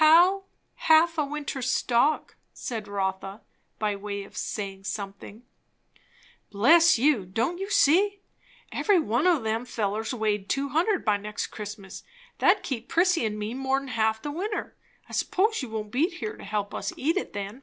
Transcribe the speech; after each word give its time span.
"How 0.00 0.44
'half 0.74 1.18
a 1.18 1.24
winter's 1.26 1.70
stock'?" 1.70 2.36
said 2.54 2.88
Rotha, 2.88 3.42
by 3.78 3.94
way 3.94 4.24
of 4.24 4.34
saying 4.34 4.84
something. 4.84 5.42
"Bless 6.50 6.98
you, 6.98 7.26
don't 7.26 7.58
you 7.58 7.68
see? 7.70 8.20
Every 8.72 8.98
one 8.98 9.26
o' 9.26 9.38
them 9.38 9.66
fellers'd 9.66 10.14
weigh 10.14 10.38
two 10.38 10.70
hundred 10.70 11.04
by 11.04 11.18
next 11.18 11.48
Christmas; 11.48 12.00
and 12.00 12.48
that'd 12.48 12.62
keep 12.62 12.88
Prissy 12.88 13.26
and 13.26 13.38
me 13.38 13.52
more'n 13.52 13.88
half 13.88 14.22
the 14.22 14.30
winter. 14.32 14.74
I 15.10 15.12
s'pose 15.12 15.60
you 15.60 15.68
won't 15.68 15.90
be 15.90 16.08
here 16.08 16.38
to 16.38 16.44
help 16.44 16.72
us 16.72 16.94
eat 16.96 17.18
it 17.18 17.34
then?" 17.34 17.62